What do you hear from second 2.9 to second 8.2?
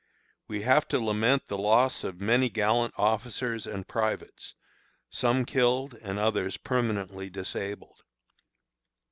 officers and privates, some killed and others permanently disabled.